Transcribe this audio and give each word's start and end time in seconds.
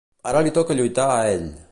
Ara 0.29 0.39
li 0.45 0.51
toca 0.55 0.77
lluitar 0.79 1.09
a 1.15 1.19
ell. 1.33 1.47